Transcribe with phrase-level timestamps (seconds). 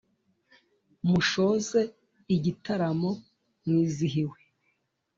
[1.09, 1.79] mushoze
[2.35, 3.11] igitaramo
[3.67, 4.39] mwizihiwe